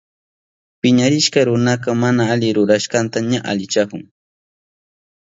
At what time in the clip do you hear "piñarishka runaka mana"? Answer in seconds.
0.81-2.21